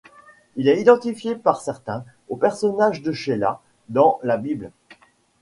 [0.55, 4.71] Il est identifié par certains au personnage de Shélah dans la Bible.